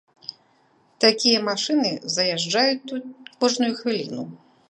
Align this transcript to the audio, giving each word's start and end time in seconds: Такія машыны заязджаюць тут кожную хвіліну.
Такія 1.05 1.43
машыны 1.49 1.91
заязджаюць 2.17 2.81
тут 2.93 3.03
кожную 3.43 3.73
хвіліну. 3.83 4.23